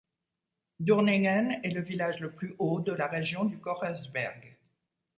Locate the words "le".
1.69-1.83, 2.21-2.31